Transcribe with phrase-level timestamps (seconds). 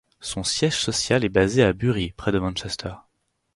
[0.19, 2.93] Son siège social est basé à Bury près de Manchester.